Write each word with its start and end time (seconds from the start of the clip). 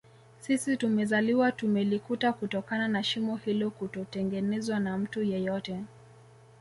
Sisi 0.39 0.77
tumezaliwa 0.77 1.51
tumelikuta 1.51 2.33
kutokana 2.33 2.87
na 2.87 3.03
shimo 3.03 3.35
hilo 3.37 3.71
kutotengenezwa 3.71 4.79
na 4.79 4.97
mtu 4.97 5.23
yeyote 5.23 5.83